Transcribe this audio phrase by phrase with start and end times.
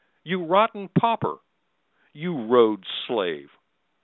[0.23, 1.37] You rotten pauper!
[2.11, 3.51] You Rhodes' slave!